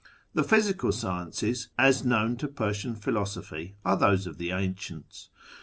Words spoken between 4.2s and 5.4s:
of the ancients.